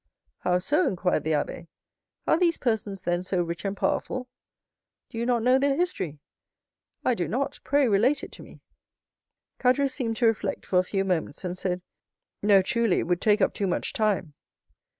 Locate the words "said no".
11.53-12.63